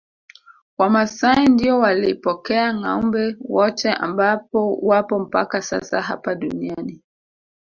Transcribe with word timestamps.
Wamasai 0.77 1.47
ndio 1.47 1.79
walipokea 1.79 2.73
ngâombe 2.73 3.35
wote 3.41 3.91
ambao 3.93 4.77
wapo 4.81 5.19
mpaka 5.19 5.61
sasa 5.61 6.01
hapa 6.01 6.35
duniani 6.35 7.01